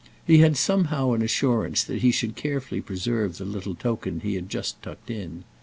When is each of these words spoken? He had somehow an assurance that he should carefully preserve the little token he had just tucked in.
He 0.25 0.39
had 0.39 0.57
somehow 0.57 1.11
an 1.11 1.21
assurance 1.21 1.83
that 1.83 1.99
he 2.01 2.09
should 2.09 2.35
carefully 2.35 2.81
preserve 2.81 3.37
the 3.37 3.45
little 3.45 3.75
token 3.75 4.21
he 4.21 4.33
had 4.33 4.49
just 4.49 4.81
tucked 4.81 5.11
in. 5.11 5.43